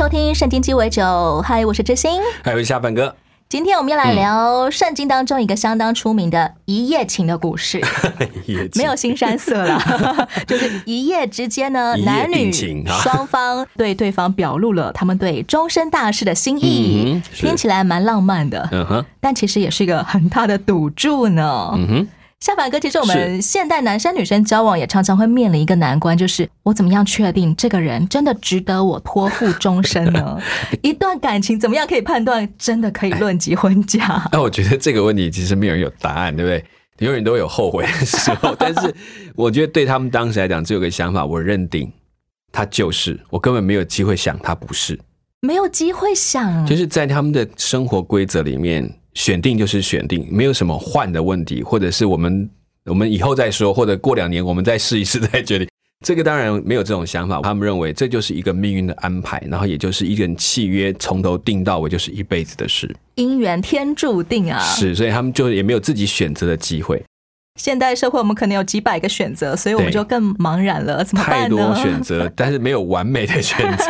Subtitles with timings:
[0.00, 1.02] 收听《圣经鸡尾酒》。
[1.42, 2.22] 嗨，我是知心。
[2.42, 3.14] 还有下半哥，
[3.50, 7.78] 今天我们要来聊圣经当中一个相当出名的一夜情的故事。
[8.76, 9.78] 没有新山色了，
[10.48, 12.50] 就是一夜之间呢，男女
[13.02, 21.72] 双方 对对方表露了他们对终身大事的心意听起来蛮浪漫的，但其实也是一个很大的赌注呢。
[21.74, 22.08] 嗯哼，
[22.40, 30.40] 下凡哥，其实我们现代男生女生交往也常常会面临一个难关，就是我怎么样确定这个人真的值得我托付终身呢？
[30.80, 34.26] 一段感情怎么样可以判断真的可以论及婚嫁？
[34.32, 36.64] 那 我觉得这个问题其实没有人有答案，对不对？
[37.06, 38.94] 永远都有后悔的时候， 但是
[39.34, 41.92] 我觉得对他们当时来讲，只有个想法，我认定
[42.50, 44.98] 他就是，我根本没有机会想他不是，
[45.42, 52.48] 没有机会想，就是在他们的生活规则里面，选定就是选定，没有什么换的问题，或者是我们
[52.84, 55.68] 我们以后再说，或者过两年我们再试一试再决定。
[56.02, 62.90] 这个当然没有这种想法，他们认为这就是一个命运的安排，然后也就是一个契约，从头定到尾就是一辈子的事。
[63.16, 64.58] 姻缘天注定啊！
[64.60, 67.02] 是，所以他们就也没有自己选择的机会，
[67.56, 71.56] 现代社会我们可能有几百个选择，所以我们就更茫然了，怎么太办呢？
[71.56, 73.84] 多选择， 但是没有完美的选择。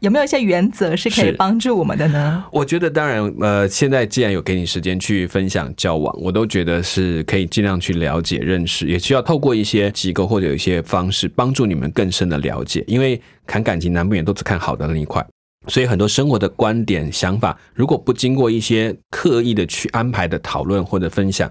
[0.00, 2.44] 有没有一些原则是可以帮助我们的呢？
[2.52, 12.84] 我觉得当然，呃，现在既然有给你时间去分享交往，我都觉得是可以尽量去了解、认识，也需要透过一些机构或者有一些方式帮助你们更深的了解。
[12.86, 15.24] 因为谈感情难不免都只看好的那一块，
[15.68, 21.50] 所以很多生活的观点、想法，如果不经过一些刻意的去安排的讨论或者分享，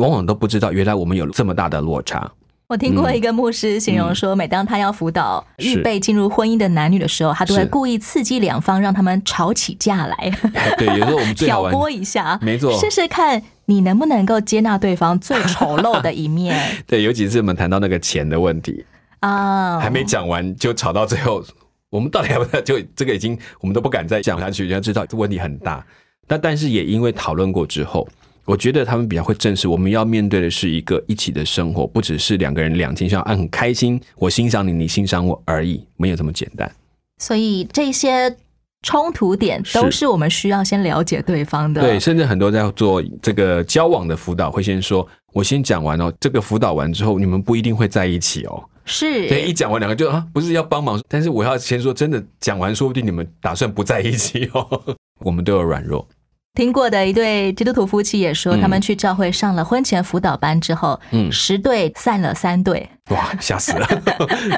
[0.00, 2.30] 往往都不知道原来我们有这么大的落差。
[2.66, 10.32] 我听过一个牧师形容说，每当他要辅导预备进入婚姻的男女的时候，他都会故意刺激两方，让他们吵起架来，
[10.78, 12.72] 对，有时候我们挑玩，拨一下，没错。
[12.78, 16.56] 试试看你能不能够接纳对方最丑陋的一面。
[16.86, 18.84] 对，有几次我们谈到那个钱的问题，
[19.18, 19.80] 啊。
[19.80, 21.42] 还没讲完就吵到最后，
[21.90, 22.62] 我们到底要不要？
[22.62, 25.84] 就这个已经我们都不敢再讲下去，要知道这问题很大。
[26.28, 28.06] 但但是也因为讨论过之后，
[28.44, 36.70] 我觉得他们比较会正视，我们要面对的是一个一起的生活，不只是两个人两情相爱，很开心，我欣赏你，你欣赏我而已，没有这么简单。
[37.18, 38.34] 所以这些
[38.82, 41.80] 冲突点都是是我们需要先了解对方的。
[41.82, 54.96] 对，甚至很多在做这个交往的辅导，会先说：“我先讲完哦，这个辅导完之后，你们不一定会在一起哦。”是，对，一讲完两个就啊，不是要帮忙，但是我要先说，真的讲完，说不定你们打算不在一起哦。
[55.20, 56.08] 我们都有软弱，
[56.54, 63.86] 听过的一对基督徒夫妻也说，嗯他们去教会上了婚前辅导班之后，嗯十对散了三对，哇，吓死了。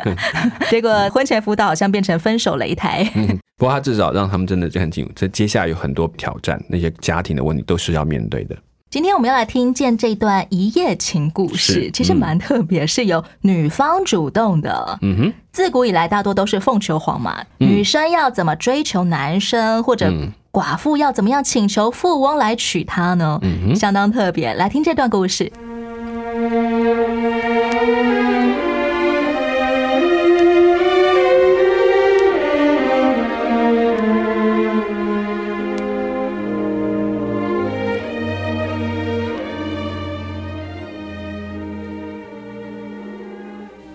[0.70, 3.08] 结果婚前辅导好像变成分手擂台。
[3.14, 8.56] 嗯，不过他至少让他们真的就很清楚，这接下来有很多挑战，那些家庭的问题都是要面对的。
[8.90, 14.98] 今天我们要来听见这段一夜情故事是，其实蛮特别，是由女方主动的。
[15.02, 23.38] 嗯哼，自古以来，大多都是凤求凰嘛，女生要怎么追求男生，或者嗯寡妇要怎么样请求富翁来娶她呢？
[23.40, 24.52] 嗯，相当特别。
[24.52, 25.50] 来听这段故事。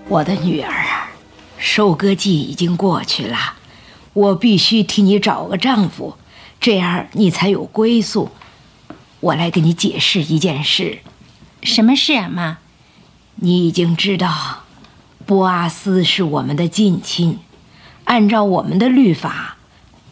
[0.10, 1.12] 我的女儿啊，
[1.60, 3.38] 收割季已经过去了，
[4.14, 6.16] 我必须替你找个丈夫，
[6.60, 8.30] 这样你才有归宿。
[9.20, 11.00] 我来给你解释一件事，
[11.64, 12.60] 什么事啊，妈？
[13.36, 14.64] 你已经知道，
[15.26, 17.40] 波阿斯是我们的近亲，
[18.04, 19.58] 按照我们的律法，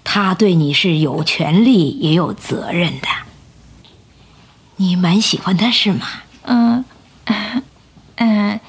[0.03, 3.07] 他对你是有权利也有责任的。
[4.77, 6.07] 你蛮喜欢他是吗？
[6.43, 6.83] 嗯、
[8.15, 8.59] 嗯、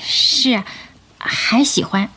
[0.00, 0.64] 是啊，
[1.18, 2.08] 还喜欢。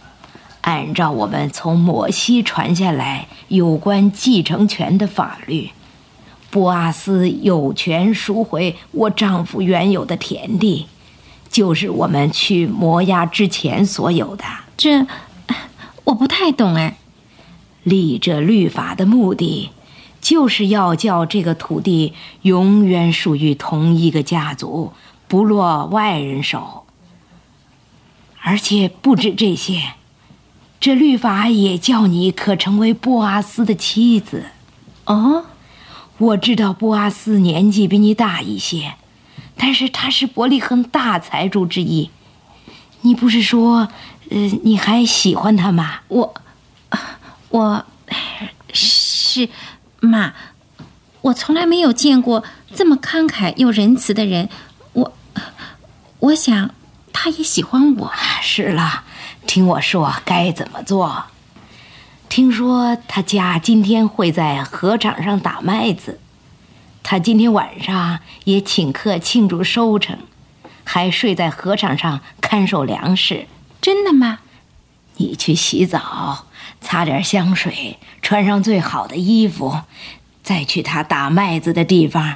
[0.63, 5.69] 按照我们从摩西传下来有关继承权的法律，
[6.50, 10.88] 波阿斯有权赎回我丈夫原有的田地，
[11.50, 14.45] 就是我们去摩押之前所有的。
[14.77, 15.06] 这
[16.06, 16.98] 我不太懂哎。
[17.83, 19.71] 立这律法的目的，
[20.21, 22.13] 就是要叫这个土地
[22.44, 24.94] 永远属于同一个家族，
[25.27, 26.86] 不落外人手。
[28.42, 29.81] 而且不止这些，
[30.84, 34.48] 这律法也叫你可成为波阿斯的妻子。
[35.06, 35.46] 哦，
[36.18, 38.96] 我知道波阿斯年纪比你大一些，
[39.56, 42.10] 但是他是伯利恒大财主之一。
[43.00, 43.88] 你不是说，
[44.30, 46.02] 呃，你还喜欢他吗？
[46.10, 46.34] 我，
[47.48, 47.86] 我，
[48.74, 49.48] 是
[50.02, 50.34] 妈，
[51.22, 52.44] 我从来没有见过
[52.76, 54.50] 这么慷慨又仁慈的人。
[54.92, 55.14] 我，
[56.20, 56.72] 我想
[57.14, 58.12] 他也喜欢我。
[58.42, 59.06] 是了，
[59.45, 61.25] 听我说该怎么做。
[62.30, 66.19] 听说他家今天会在河场上打麦子，
[67.04, 70.18] 他今天晚上也请客庆祝收成。
[70.86, 73.48] 还睡在河场上看守粮食，
[73.81, 74.40] 真的吗？
[75.16, 76.48] 你去洗澡，
[76.81, 79.81] 擦点香水，穿上最好的衣服，
[80.44, 82.36] 再去他打麦子的地方，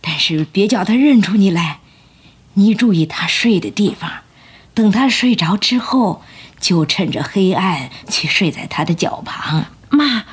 [0.00, 1.80] 但是别叫他认出你来。
[2.54, 4.10] 你注意他睡的地方，
[4.74, 6.22] 等他睡着之后，
[6.62, 9.66] 就趁着黑暗去睡在他的脚旁。
[9.90, 10.24] 妈，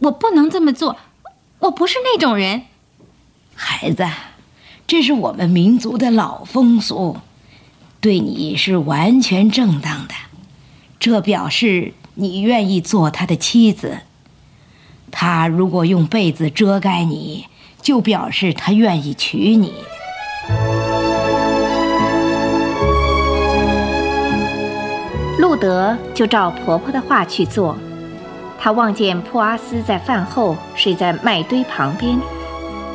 [0.00, 0.98] 我不能这么做，
[1.60, 2.64] 我不是那种人，
[3.54, 4.06] 孩子。
[4.86, 7.18] 这是我们民族的老风俗，
[8.00, 10.14] 对你是完全正当的。
[10.98, 14.00] 这表示你愿意做他的妻子。
[15.12, 17.46] 他如果用被子遮盖你，
[17.80, 19.72] 就表示他愿意娶你。
[25.60, 27.76] 德就照婆婆的话去做。
[28.58, 32.18] 他望见普阿斯在饭后睡在麦堆旁边，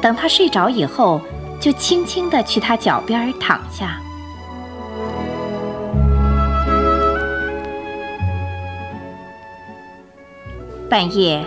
[0.01, 1.21] 等他睡着以后。
[1.57, 3.99] 就轻轻地去他脚边躺下。
[10.89, 11.43] 半夜，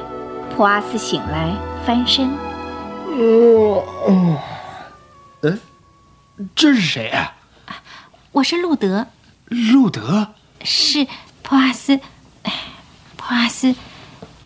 [0.57, 1.55] 普阿斯醒来，
[1.87, 2.31] 翻身。
[3.13, 4.39] 哦哦，
[5.43, 5.61] 嗯，
[6.57, 7.35] 这是谁啊？
[8.33, 9.07] 我是路德。
[9.51, 10.29] 路德？
[10.63, 11.07] 是
[11.43, 12.01] 普阿斯。
[13.17, 13.75] 普阿斯，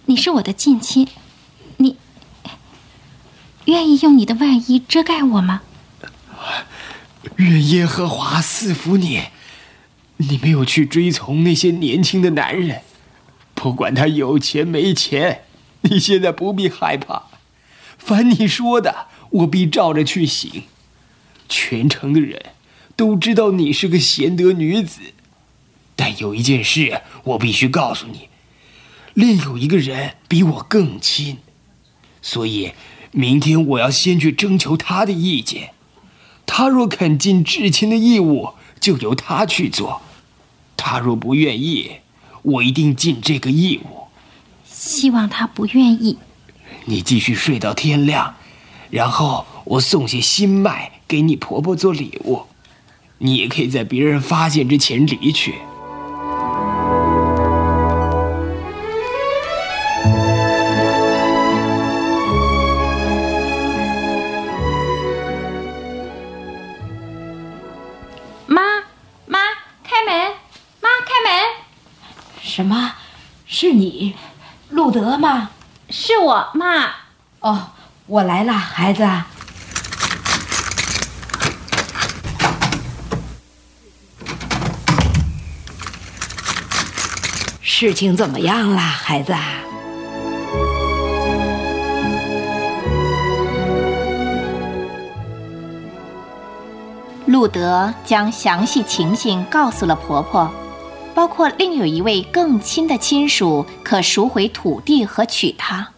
[0.07, 1.09] 你是我的近亲。
[1.77, 1.97] 你
[3.67, 5.63] 愿意用你的外衣遮盖我吗？
[7.37, 9.23] 愿耶和华赐福你。
[10.17, 12.83] 你没有去追从那些年轻的男人，
[13.55, 15.43] 不管他有钱没钱，
[15.83, 17.25] 你现在不必害怕。
[17.99, 20.65] 凡你说的，我必照着去行。
[21.49, 22.41] 全城的人
[22.97, 25.01] 都知道你是个贤德女子，
[25.97, 28.29] 但有一件事我必须告诉你：
[29.15, 31.39] 另有一个人比我更亲，
[32.21, 32.73] 所以。
[33.15, 35.75] 明天我要先去征求他的意见，
[36.47, 40.01] 他若肯尽至亲的义务，就由他去做；
[40.79, 41.91] 他若不愿意，
[42.41, 44.05] 我一定尽这个义务。
[44.65, 46.17] 希望他不愿意。
[46.87, 48.35] 你继续睡到天亮，
[48.89, 52.41] 然后我送些新麦给你婆婆做礼物。
[53.19, 55.57] 你也可以在别人发现之前离去。
[75.23, 75.51] 路德吗？
[75.89, 76.91] 是我妈。
[77.39, 77.69] 哦，
[78.07, 79.09] 我来了，孩子。
[87.61, 89.33] 事情怎么样了，孩子？
[97.27, 100.53] 路德将详细情形告诉了婆婆。
[101.15, 105.91] 包括另有一位更亲的亲属可赎回土地和娶她，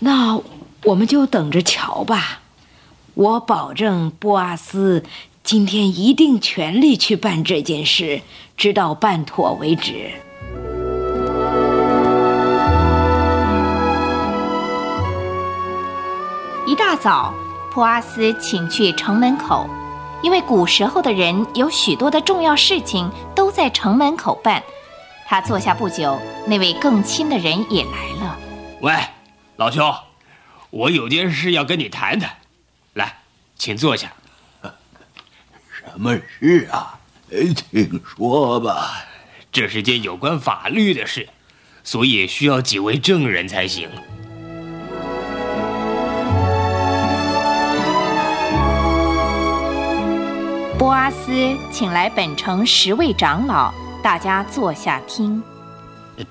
[0.00, 0.40] 那
[0.84, 2.40] 我们就等着瞧吧。
[3.14, 5.04] 我保证，波阿斯
[5.44, 8.22] 今天一定全力去办这件事，
[8.56, 10.10] 直到办妥为止。
[16.66, 17.34] 一大早，
[17.70, 19.68] 普阿斯请去城门口。
[20.22, 24.62] 因为古时候的人有许多的重要事情都在城门口办，
[25.26, 28.38] 他坐下不久，那位更亲的人也来了。
[28.80, 28.94] 喂，
[29.56, 29.92] 老兄，
[30.70, 32.36] 我有件事要跟你谈谈，
[32.94, 33.18] 来，
[33.56, 34.12] 请坐下。
[35.74, 36.98] 什么事啊？
[37.30, 39.04] 请说吧。
[39.50, 41.28] 这是件有关法律的事，
[41.82, 43.90] 所以需要几位证人才行。
[50.82, 53.72] 波阿斯请来本城十位长老，
[54.02, 55.40] 大家坐下听。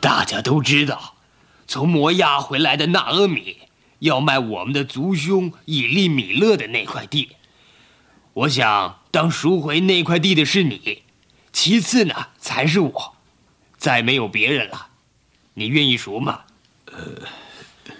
[0.02, 1.14] 大家都知道，
[1.70, 3.60] 从摩亚回来的纳阿米
[4.00, 7.30] 要卖我们的族兄以利米勒的那块地。
[8.34, 11.04] 我想，当赎回那块地的是你，
[11.54, 13.16] 其次呢才是我。
[13.78, 14.88] 再没有别人了。
[15.54, 16.42] 你愿意赎吗？
[16.88, 16.98] 呃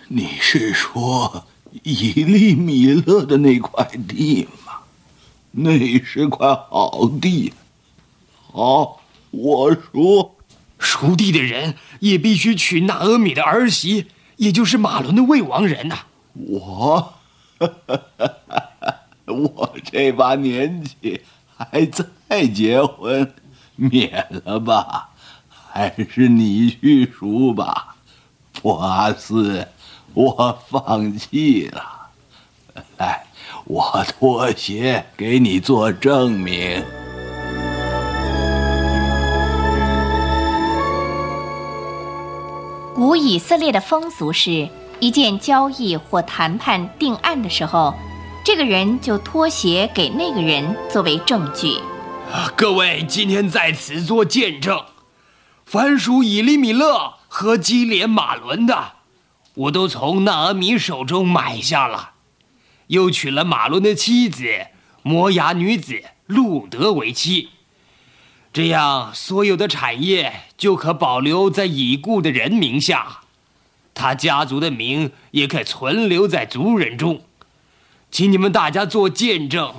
[0.10, 1.48] 你是说
[1.84, 4.61] 以利米勒的那块地吗？
[5.52, 7.54] 那是块好地。
[8.54, 10.36] 好，我赎，
[10.78, 16.00] 赎地的人也必须娶纳阿米的儿媳，也就是马伦的未亡人呐、
[16.34, 17.14] 我，
[19.26, 21.22] 我这把年纪
[21.56, 23.34] 还再结婚，
[23.76, 25.12] 免了吧，
[25.50, 27.96] 还是你去赎吧，
[28.54, 29.68] 普阿斯，
[30.14, 32.10] 我放弃了。
[32.98, 33.26] 来，
[33.74, 36.84] 我脱鞋给你做证明。
[42.94, 44.68] 古以色列的风俗是，
[45.00, 47.96] 一件交易或谈判定案的时候，
[48.44, 51.80] 这个人就脱鞋给那个人作为证据。
[52.58, 54.84] 各位今天在此做见证，
[55.66, 58.96] 凡属以利米勒和基连马伦的，
[59.54, 62.11] 我都从纳阿米手中买下了，
[62.92, 64.46] 又娶了马伦的妻子
[65.02, 67.50] 摩崖女子路德为妻。
[68.52, 73.22] 这样，所有的产业就可保留在已故的人名下，
[73.94, 77.22] 他家族的名也可存留在族人中。
[78.12, 79.74] 请你们大家做见证，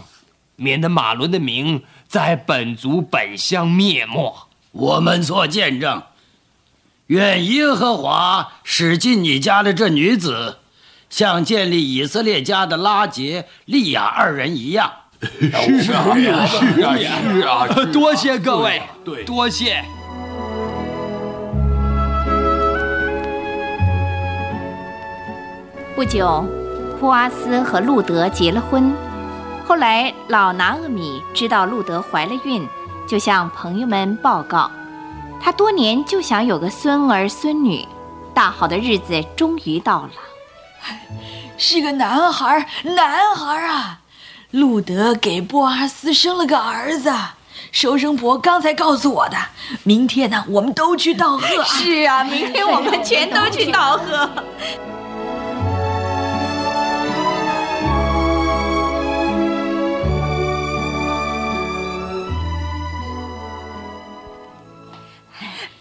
[0.57, 4.49] 免得马伦的名在本族本乡灭没。
[4.71, 6.05] 我们做见证，
[7.09, 10.61] 愿耶和华使进你家的这女子，
[11.13, 14.91] 像建立以色列家的拉杰、利亚二人一样。
[15.21, 19.85] 是啊，是啊，是啊，多谢各位，对多谢。
[25.95, 26.43] 不久，
[26.99, 28.91] 库阿斯和路德结了婚。
[29.67, 32.67] 后来，老拿厄米知道路德怀了孕，
[33.07, 34.71] 就向朋友们报告，
[35.39, 37.87] 他多年就想有个孙儿孙女，
[38.33, 40.11] 大好的日子终于到了。
[41.57, 44.01] 是个男孩，男孩啊！
[44.51, 47.11] 路德给波阿斯生了个儿子，
[47.71, 49.37] 收生婆刚才告诉我的。
[49.85, 51.65] 明天呢，我们都去道贺。
[51.65, 54.29] 是啊，明天我们全都去道贺。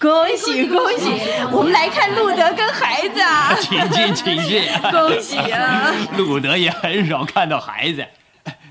[0.01, 1.21] 恭喜恭喜！
[1.51, 3.55] 我们来看路德跟孩子啊！
[3.61, 4.63] 请进，请进。
[4.89, 5.91] 恭喜啊！
[6.17, 8.03] 路德也很少看到孩子，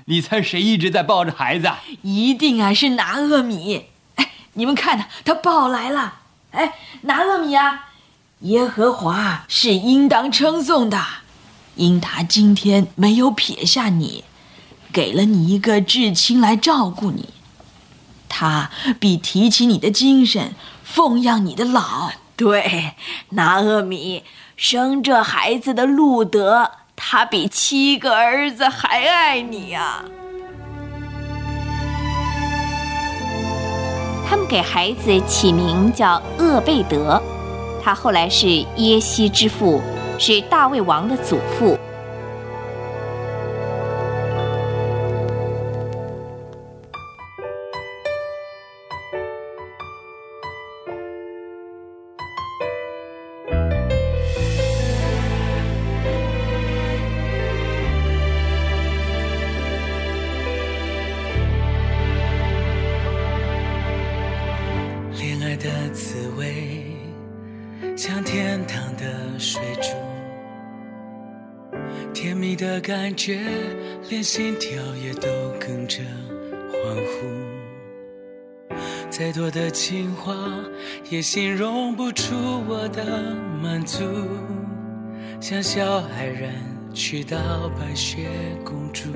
[0.05, 1.71] 你猜谁一直在抱着孩子？
[2.01, 3.85] 一定啊是拿厄米。
[4.15, 6.15] 哎，你们看他，他抱来了。
[6.51, 6.73] 哎，
[7.03, 7.85] 拿厄米啊，
[8.41, 11.01] 耶和华是应当称颂的，
[11.75, 14.25] 因他今天没有撇下你，
[14.91, 17.29] 给了你一个至亲来照顾你。
[18.27, 18.69] 他
[18.99, 20.53] 必提起你的精神，
[20.93, 22.11] 奉养你的老。
[22.35, 22.93] 对，
[23.29, 24.23] 拿阿米
[24.57, 30.03] 生这孩子的路德，他比七个儿子还爱你呀、
[34.27, 37.21] 他们给孩子起名叫厄贝德，
[37.83, 39.81] 他后来是耶西之父，
[40.17, 41.77] 是大卫王的祖父。
[73.11, 73.37] 感觉，
[74.09, 75.27] 连心跳也都
[75.59, 75.99] 跟着
[76.71, 78.73] 欢呼。
[79.09, 80.33] 再多的情话
[81.09, 82.33] 也形容不出
[82.69, 83.03] 我的
[83.61, 84.05] 满足，
[85.41, 86.53] 像小矮人
[86.93, 87.37] 娶到
[87.77, 88.29] 白雪
[88.63, 89.09] 公主。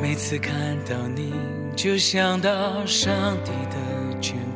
[0.00, 0.54] 每次看
[0.88, 1.34] 到你，
[1.74, 3.12] 就想到上
[3.44, 3.76] 帝的
[4.22, 4.34] 眷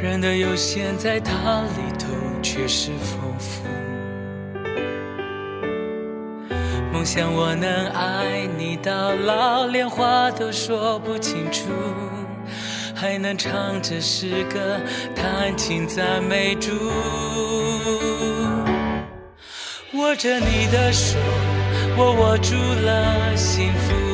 [0.00, 2.06] 人的有限，在它里头
[2.40, 3.64] 却是丰富。
[6.92, 11.64] 梦想我能爱你到老，连话都说不清楚，
[12.94, 14.78] 还能唱着诗歌，
[15.16, 16.70] 弹琴赞美主。
[19.94, 21.18] 握着你的手，
[21.96, 24.07] 我握住了幸福。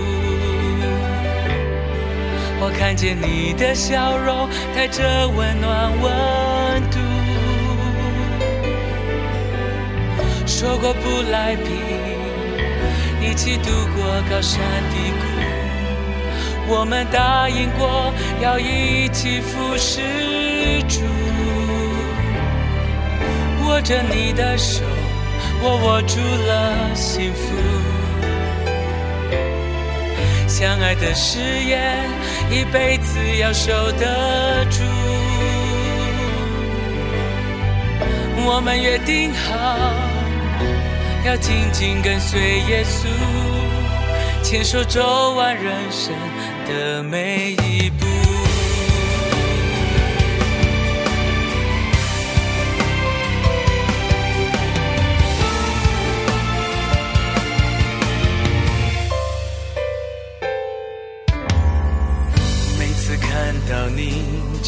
[2.66, 6.98] 我看见你的笑容，带着温暖温度。
[10.46, 11.68] 说过不来比，
[13.20, 15.26] 一起度过高山低谷。
[16.66, 20.00] 我们答应过要一起服侍
[20.88, 21.02] 主，
[23.66, 24.82] 握着你的手，
[25.60, 27.52] 我握住了幸福。
[30.48, 32.08] 相爱的誓言，
[32.50, 34.82] 一辈子要守得住。
[38.46, 39.78] 我们约定好，
[41.24, 43.06] 要紧紧跟随耶稣，
[44.42, 46.12] 牵手走完人生
[46.68, 48.23] 的每一步。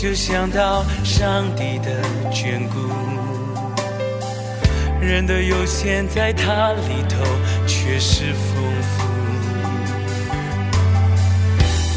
[0.06, 2.78] 就想到上帝的眷顾。
[5.00, 7.16] 人的有限，在他里头
[7.66, 9.04] 却是丰富。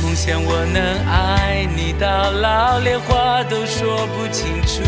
[0.02, 4.82] 梦想我能爱你到老，连话都说不清楚，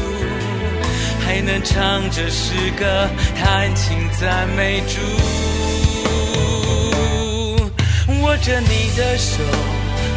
[1.24, 3.08] 还能唱着诗歌，
[3.40, 5.00] 弹琴赞美主。
[8.24, 9.44] 握着你的手，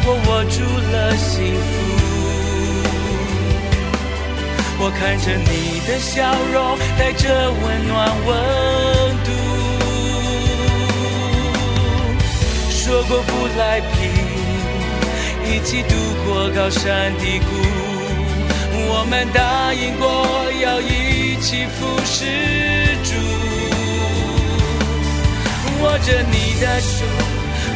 [0.07, 1.84] 我握住了幸福。
[4.77, 7.93] 我看着你的笑容，带着温暖
[8.27, 8.29] 温
[9.23, 9.27] 度。
[12.69, 13.89] 说过不来拼，
[15.43, 17.49] 一起度过高山低谷。
[18.87, 20.05] 我们答应过
[20.61, 22.25] 要一起服侍
[23.03, 23.09] 主。
[25.81, 27.05] 握着你的手，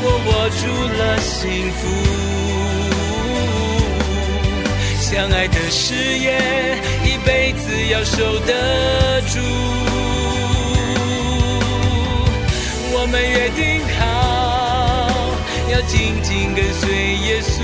[0.02, 0.62] 我握住
[0.98, 2.39] 了幸福。
[5.12, 9.40] 相爱的誓言，一辈子要守得住。
[12.94, 15.32] 我们约定好，
[15.74, 16.88] 要紧紧跟随
[17.26, 17.60] 耶稣，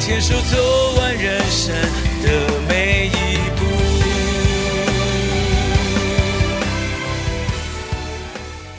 [0.00, 1.72] 牵手走完人生
[2.24, 2.26] 的
[2.68, 3.57] 每一步。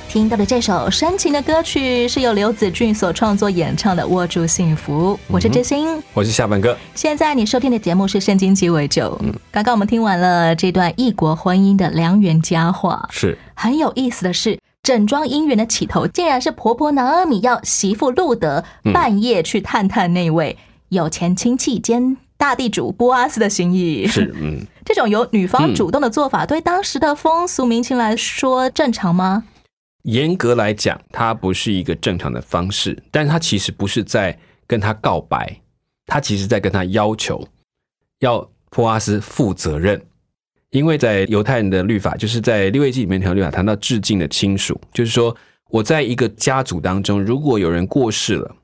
[0.09, 6.75] 听到的这首深情的歌曲是由刘子俊所创作演唱的《握住幸福》，我是知心，我是下半哥。
[6.95, 9.15] 现在你收听的节目是《圣经鸡尾酒》。
[9.23, 20.57] 嗯，刚刚我们听完了这段异国婚姻的良缘佳话，是很有意思的是，整桩姻缘的起头竟然是婆婆拿阿米要媳妇路德半夜去探探那位
[20.89, 24.07] 有钱亲戚兼大地主波阿斯的心意。
[24.07, 29.43] 是，嗯， 这种由女方主动的做法，对当时的风俗民情来说正常吗？
[30.03, 35.61] 严格来讲，它不是一个正常的方式，但他其实不是在跟他告白，
[36.05, 37.45] 他其实在跟他要求
[38.19, 40.01] 要波阿斯负责任，
[40.71, 45.35] 因为在犹太人的律法，就是在利未记里面条律法谈到致敬的亲属，就是说
[45.69, 48.55] 我在一个家族当中，如果有人过世了，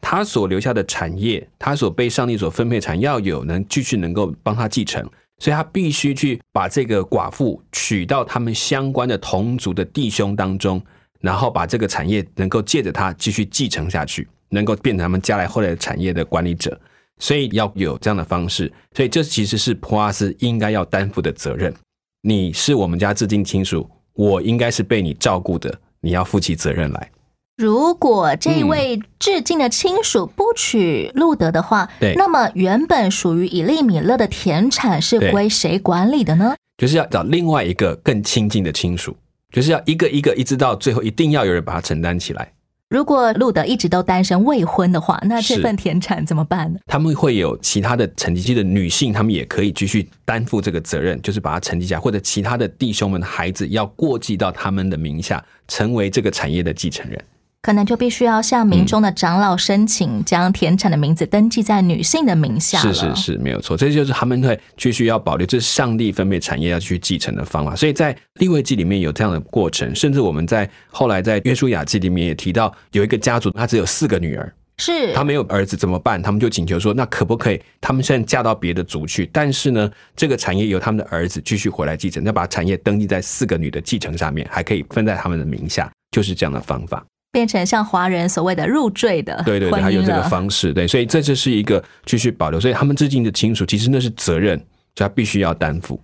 [0.00, 5.08] 他所留下的产业，他所被上帝所分配产，要有能继续能够帮他继承。
[5.38, 10.82] 所以他必须去把这个寡妇娶到他们相关的同族的弟兄当中，
[11.20, 16.78] 然后把这个产业能够借着他继续继承下去，能够变成他们将来后来的产业的管理者。
[17.20, 21.74] 所以要有这样的方式，所以这其实是普阿斯应该要担负的责任。
[22.22, 27.10] 你是我们家至亲亲属，我应该是被你照顾的，你要负起责任来。
[27.58, 36.54] 如果这位致敬的亲属不娶路德的话，对，那么原本属于以利米勒的田产是归谁管理的呢？
[36.76, 39.16] 就是要找另外一个更亲近的亲属，
[39.50, 42.52] 就是要一个一个一直到最后，一定要有人把它承担起来。
[42.90, 46.78] 如果路德一直都单身未婚的话，那这份田产怎么办呢？
[46.86, 57.20] 他们会有其他的承继的女性，他们也可以继续担负这个责任，就是把它承继下，或者其他的弟兄们的孩子要过继到他们的名下，成为这个产业的继承人。
[57.60, 62.78] 可能就必须要向民中的长老申请，将田产的名字登记在女性的名下。
[62.78, 67.74] 是是是，没有错，这就是他们会继续要保留，这是上帝分配产业要去继承的方法。
[67.74, 76.22] 所以在立位记里面有这样的过程，甚至我们在后来在约书亚记里面也提到，有一个家族他只有四个女儿，是他没有儿子怎么办？
[76.22, 77.60] 他们就请求说，那可不可以？
[77.80, 87.04] 他们现在嫁到别的族去，但是呢，这个产业由他们的儿子继续回来继承，要把产业登记在四个女的继承上面，还可以分在他们的名下，就是这样的方法。
[87.30, 94.58] 变成像华人所谓的入赘的，对对对，还有这个方式，对，所以这就是一个继续保留，所以他们至今的亲属，其实那是责任，
[94.94, 96.00] 就他必须要担负。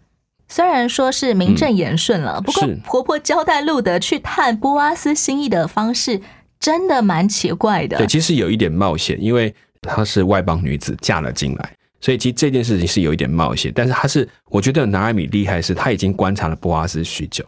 [0.47, 6.21] 虽然说是名正言顺了，不过婆婆交代路德去探波阿斯心意的方式，
[6.61, 7.97] 真的蛮奇怪的。
[7.97, 13.73] 对，其实有一点冒险，因为她是外邦女子嫁了进来，所以其实这件事情是有一点冒险。
[13.75, 17.43] 但是她是，我觉得拿艾米厉害是，她已经观察了波阿斯许久。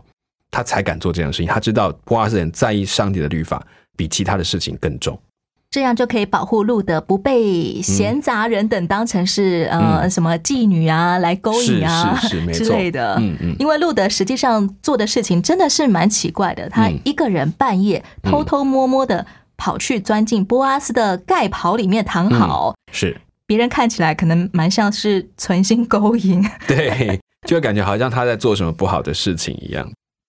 [0.57, 1.47] 他才敢做这样的事情。
[1.47, 3.63] 他知道波阿斯人在意上帝的律法，
[3.95, 5.21] 比其他的事情更重。
[5.69, 12.19] 这样就可以保护路德不被闲杂人等当成是、呃嗯什么妓女啊来勾引啊
[12.55, 13.17] 之类的。
[13.19, 19.27] 嗯嗯因为路德实际上做的事情真的是蛮奇怪的，他嗯一个人半夜偷偷摸摸的
[19.59, 23.15] 跑去钻进波阿斯的盖袍里面躺好，是
[23.45, 26.43] 别人看起来可能蛮像是存心勾引。
[26.67, 29.87] 对，就感觉好像他在做什么不好的事情一样。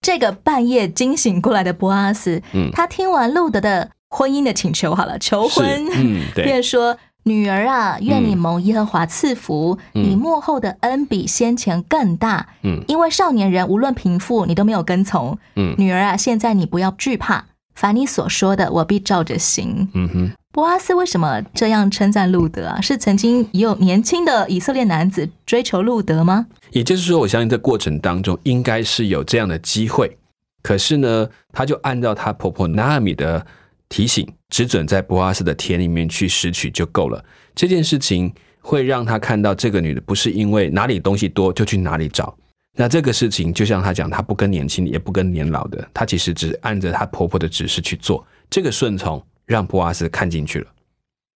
[0.07, 5.65] 这个半夜惊醒过来的波阿斯，嗯他听完路德的婚姻的请求，好了，求婚，
[5.97, 12.47] 嗯对 便说：“女儿啊，愿你蒙耶和华赐福，嗯你幕后的恩比先前更大。
[12.63, 15.37] 嗯因为少年人无论贫富，你都没有跟从。
[15.57, 17.43] 嗯女儿啊，现在你不要惧怕，
[17.75, 22.79] 凡你所说的，我必照着行。”嗯哼，波阿斯为什么这样称赞路德啊？
[22.79, 26.45] 是曾经也有年轻的以色列男子追求路德吗？
[26.71, 30.17] 也就是说，我相信这过程当中应该是有这样的机会，
[30.61, 33.45] 可是呢，她就按照她婆婆纳米的
[33.89, 37.23] 提醒，只准在博阿斯的田里面去拾取就够了。
[37.55, 42.35] 这件事情会让她看到这个女的不是因为哪里东西多就去哪里找。
[42.79, 48.25] 那这个事情就像她讲，她不跟年轻，也不跟年老的，她其实只按着她婆婆的指示去做。
[48.49, 50.67] 这个顺从让博阿斯看进去了。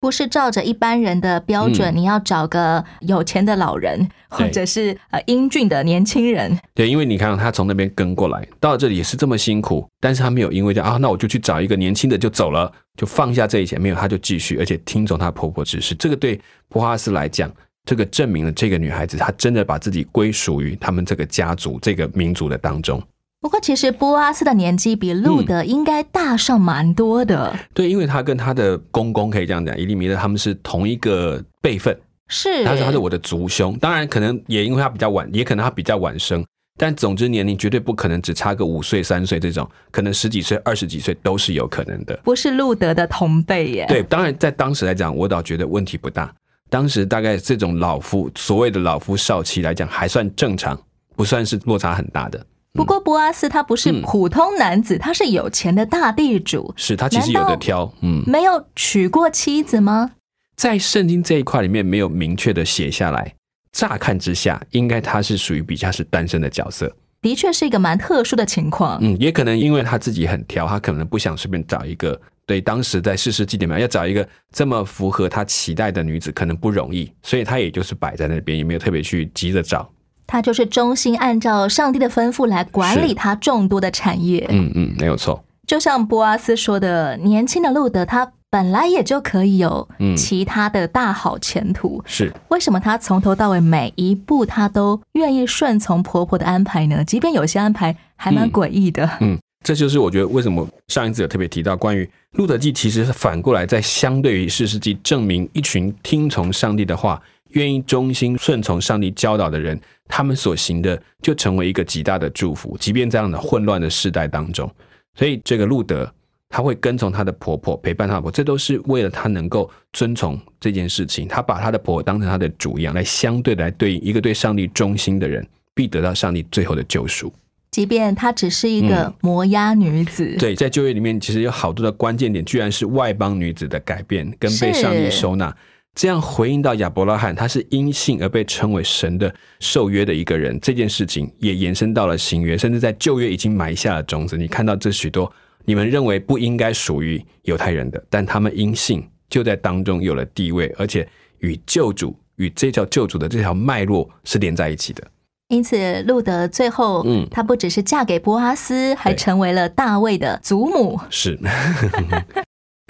[0.00, 6.58] 不是照着一般人的标准，嗯你要找个有钱的老人，对或者是呃英俊的年轻人。
[6.74, 15.94] 对，因为你看他从那边跟过来，到了这里也是这么辛苦，但是他没有因为这样啊，那我就去找一个年轻的就走了，就放下这一切，没有，他就继续，而且听从他婆婆指示。
[15.94, 17.52] 这个对普哈斯来讲，
[17.84, 23.02] 这个证明了这个女孩子她真的把自己归属于他们这个家族、这个民族的当中。
[23.40, 31.98] 不过，其实波阿斯的年纪比路德应该大上蛮多的，对，因为他跟他的公公可以这样讲，伊利米勒他们是同一个辈分，
[32.28, 36.44] 是他说他是我的族兄，当然可能也因为他比较晚，也可能他比较晚生，
[36.78, 42.14] 但总之年龄绝对不可能只差个五岁三岁这种，可能十几岁、二十几岁都是有可能的。
[42.22, 43.86] 不是路德的同辈耶？
[43.88, 46.30] 对，当然在当时来讲，我倒觉得问题不大。
[46.68, 50.78] 当时大概这种老夫所谓的老夫少妻来讲，还算正常，
[51.16, 52.44] 不算是落差很大的。
[52.72, 60.12] 不过波阿斯他不是嗯普通男子，他是有钱的大地主，是他其实有的挑，嗯，没有娶过妻子吗？
[60.56, 63.34] 在圣经这一块里面没有明确的写下来。
[63.72, 66.92] 乍看之下，应该他是属于比较是单身的角色。
[67.22, 68.98] 的确是一个蛮特殊的情况。
[69.00, 72.20] 嗯，也可能因为他自己很挑，他可能不想随便找一个。
[72.46, 79.88] 对，当时在世世纪里面要找一个这么符合他期待的女子，可能不容易，所以他也就是摆在那边，也没有特别去急着找。
[80.30, 84.46] 他就是忠心按照上帝的吩咐来管理他众多的产业。
[84.48, 85.42] 嗯嗯，没有错。
[85.66, 97.04] 就像波阿斯说的，年轻的路德他本来也就可以有嗯其他的大好前途，是为什么他从头到尾每一步他都愿意顺从婆婆的安排呢？
[97.04, 99.08] 即便有些安排还蛮诡异的。
[99.20, 107.20] 嗯，这就是我觉得为什么上一次有特别提到关于《路德记》，其实是反过来在相对于《士世记》证明一群听从上帝的话、
[107.52, 114.70] 愿意忠心顺从上帝教导的人，他们所行的就成为一个极大的祝福，即便这样的混乱的时代当中。
[115.14, 116.10] 所以这个路德
[116.48, 121.28] 他会跟从他的婆婆，陪伴他的婆婆，这都是为了他能够遵从这件事情。
[121.28, 127.32] 他把他的婆婆当成他的主一样，来相对地来对应一个对上帝忠心的人，必得到上帝最后的救赎。
[127.70, 135.56] 即便她只是一个嗯摩押女子，对，在就业里面，其实有好多的关键点，居然是外邦女子的改变跟被上帝收纳，
[135.94, 144.36] 这样回应到亚伯拉罕，他是因信而被称为神的受约的一个人，这件事情也延伸到了新约，甚至在旧约已经埋下了种子。
[144.36, 145.30] 你看到这许多
[145.64, 151.06] 你们认为不应该属于犹太人的，但他们因信就在当中有了地位，而且
[151.40, 155.06] 与救主与这条救主的这条脉络是连在一起的。
[155.48, 160.98] 因此路德最后，嗯她不只是嫁给波阿斯，还成为了大卫的祖母。
[161.10, 161.36] 是，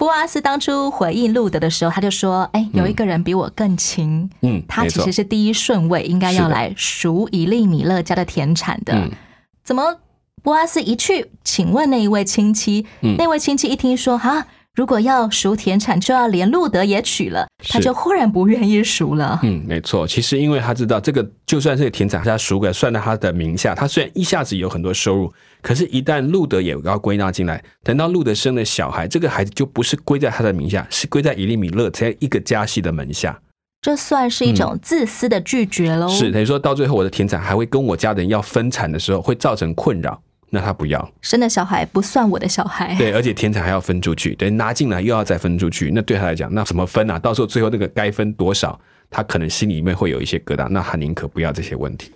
[0.01, 8.95] 波阿斯当初回应路德的时候，他就说：“哎，有一个人比我更勤，嗯，他其实是第一顺位，应该要来赎以利米勒家的田产的。
[8.95, 9.11] 嗯。
[9.63, 9.99] 怎么
[10.41, 13.13] 波阿斯一去请问那一位亲戚，嗯。
[13.15, 19.37] 那位亲戚一听说哈，如果要赎田产，就要连路德也娶了，他就忽然不愿意赎了。
[19.43, 20.07] 嗯，没错。
[20.07, 25.31] 其实因为他知道这个，就算是田产他赎给算在他的名下，他虽然一下子有很多收入，
[25.61, 33.37] 可是，一旦路德也要归纳进来，等到路德生了小孩，这个孩子就不是归在他的名下，是归在以利米勒在一个家系的门下。
[33.81, 36.07] 这算是一种自私的拒绝喽。
[36.07, 40.21] 嗯是等于说到最后，我的田产还会跟我家人要分产的时候，会造成困扰。
[40.53, 42.93] 那他不要，生的小孩不算我的小孩。
[42.97, 47.17] 对，而且田产还要分出去，等于拿进来又要再分出去，那对他来讲，那怎么分啊？
[47.17, 48.77] 到时候最后那个该分多少，
[49.09, 52.11] 他可能心里面会有一些疙瘩，那他宁可不要这些问题。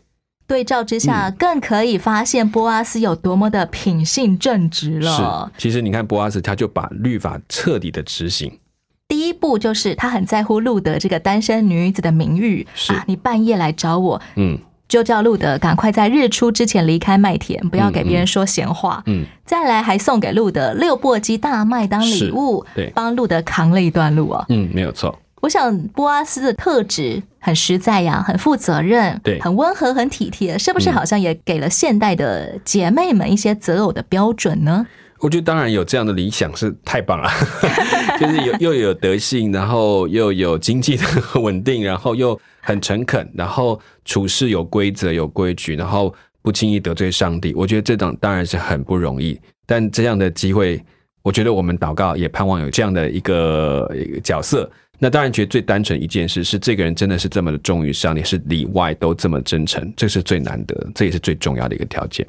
[0.47, 5.51] 对照之下，嗯更可以发现波阿斯有多么的品性正直了。
[5.55, 8.59] 是，其实你看波阿斯，他就把律法彻底的执行，
[9.07, 19.01] 第一步就是他很在乎路德这个单身女子的名誉是啊，你半夜来找我，嗯就叫路德赶快在日出之前离开麦田，不要给别人说闲话。
[19.07, 24.45] 嗯，再来还送给路德六簸箕大麦当礼物，对帮路德扛了一段路哦。
[24.49, 25.17] 嗯，没有错。
[25.41, 34.87] 我想波阿斯的特质很实在呀，很负责任，对很温和，很体贴，是不是嗯好像也给了现代的姐妹们一些择偶的标准呢？
[35.25, 37.27] 我觉得当然有这样的理想是太棒了，
[38.21, 41.03] 就是有 又有德性，然后又有经济的
[41.41, 47.55] 稳定，然后又很诚恳，然后处事有规则有规矩，然后不轻易得罪上帝。
[47.55, 49.35] 我觉得这种当然是很不容易，
[49.65, 50.79] 但这样的机会，
[51.23, 54.69] 我觉得我们祷告也盼望有这样的一个一个角色。
[54.99, 62.25] 那当然，觉得最单纯一件事是这个人真的是这么的忠于上帝，是里外都这么真诚，这是最难得，这也是最重要的一个条件。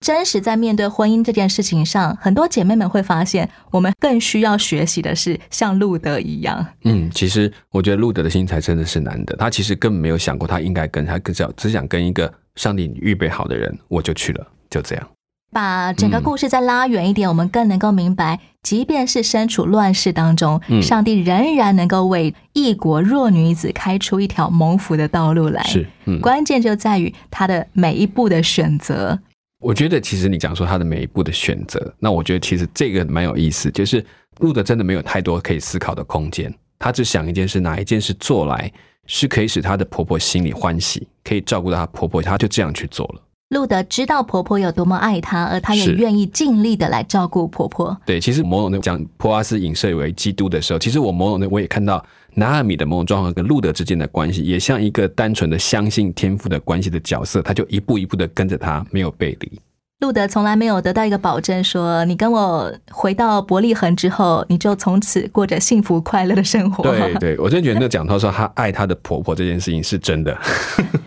[0.00, 15.06] 真实在面对婚姻这件事情上，很多姐妹们会发现，我们更需要学习的是像路德一样，嗯，其实我觉得路德的心才真的是难得，他其实根本没有想过他应该跟他只想只想跟一个上帝预备好的人，我就去了，就这样。
[15.52, 25.62] 把整个故事再拉远一点，我们更能够明白，即便是身处乱世当中，嗯上帝仍然能够为异国弱女子开出一条蒙福的道路来。
[25.64, 29.18] 是，嗯，关键就在于他的每一步的选择。
[29.60, 34.04] 我觉得其实你讲说他的每一步的选择，那我觉得其实这个蛮有意思，就是
[34.38, 38.72] 路德真的没有太多可以思考的空间，他只想一件事，哪一件事做来
[39.06, 43.22] 是可以使她的婆婆心里欢喜，可以照顾到她婆婆，她就这样去做了。
[43.50, 48.00] 路德知道婆婆有多么爱她，而她也愿意尽力的来照顾婆婆。
[48.06, 59.60] 对，其实某种的讲普阿斯影射为基督的时候，其实我某种的我也看到拿尔米的某种状况跟路德之间的关系，也像一个单纯的相信天赋的关系的角色，他就一步一步的跟着他，没有背离。
[60.00, 66.82] 路德从来没有得到一个保证，说你跟我回到伯利恒之后，你就从此过着幸福快乐的生活。
[66.82, 70.36] 对对， 我真觉得那讲到说她爱她的婆婆这件事情是真的。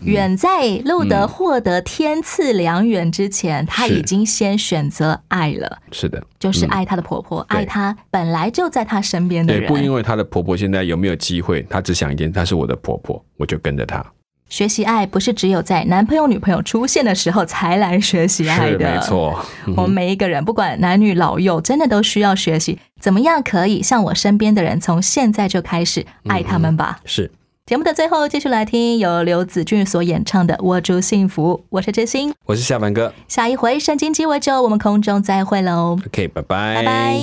[0.02, 14.06] 远在路德获得天赐良缘之前，她已经先选择爱了，是的，就是嗯爱她的婆婆，对爱她本来就在她身边的人对，不因为她的婆婆现在有没有机会，她只想一件，她是我的婆婆，我就跟着她。
[14.54, 19.44] 学习爱不是只有在男朋友、女朋友出现的时候才来学习爱的，没错。
[19.66, 27.00] 嗯 我们每一个人，不管男女老幼，真的都需要学习怎么样可以像我身边的人，从现在就开始爱他们吧。
[27.04, 27.32] 是
[27.66, 32.32] 节目的最后，继续来听由刘子俊所演唱的《握住幸福》，我是知心。
[32.46, 37.16] 我是夏凡哥下一回圣经鸡尾酒，我们空中再会喽，，OK，拜拜，拜拜。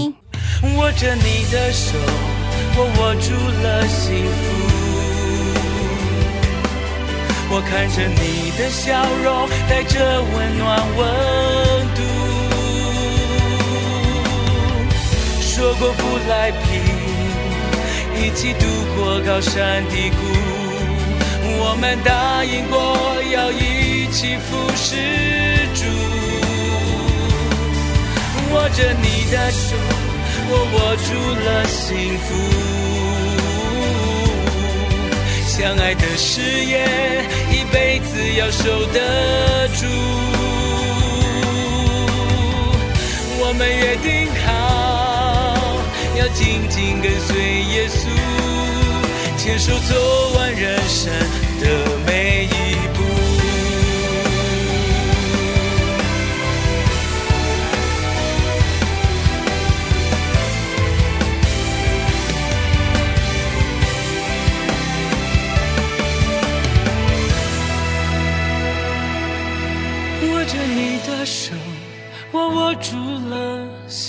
[0.77, 1.97] 握着你的手，
[2.77, 3.31] 我握住
[3.63, 4.60] 了幸福。
[7.53, 10.99] 我看着你的笑容，带着温暖温
[11.97, 12.01] 度。
[15.43, 16.81] 说过不来拼，
[18.15, 20.17] 一起度过高山低谷。
[21.63, 22.79] 我们答应过
[23.33, 24.95] 要一起服侍
[25.75, 25.83] 主。
[28.55, 29.77] 握着你的手，
[30.49, 31.09] 我握住
[31.45, 33.00] 了幸福。
[35.61, 36.89] 相爱的誓言，
[37.53, 39.87] 一辈子要守得住。
[43.39, 45.77] 我们约定好，
[46.19, 47.37] 要紧紧跟随
[47.75, 48.09] 耶稣，
[49.37, 51.13] 牵手走完人生
[51.61, 51.67] 的
[52.07, 52.49] 每一
[52.97, 53.00] 步。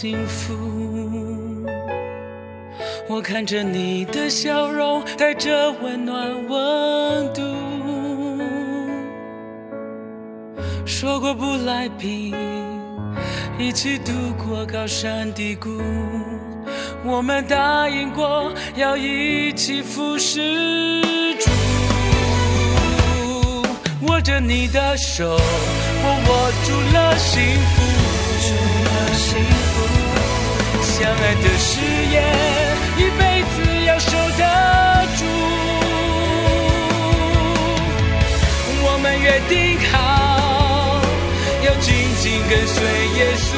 [0.01, 0.55] 幸福。
[3.07, 7.43] 我看着你的笑容，带着温暖温度。
[10.87, 12.33] 说过不来拼，
[13.59, 14.11] 一起度
[14.43, 15.69] 过高山低谷。
[17.05, 21.51] 我们答应过要一起服侍住。
[24.07, 25.37] 握着你的手，
[26.03, 27.39] 我握住了幸
[27.75, 27.83] 福。
[29.13, 29.60] 幸福，
[31.01, 32.21] 相爱的誓言，
[32.95, 33.55] 一辈子
[33.87, 34.43] 要守得
[35.17, 35.25] 住。
[38.83, 41.01] 我们约定好，
[41.65, 42.77] 要紧紧跟随
[43.17, 43.49] 耶稣，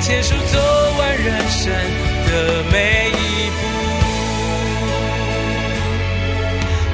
[0.00, 0.58] 牵手走
[0.98, 1.70] 完人生
[2.24, 2.30] 的
[2.72, 2.74] 每
[3.10, 3.60] 一步。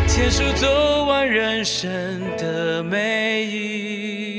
[0.08, 1.88] 牵手走完人生
[2.36, 4.31] 的每一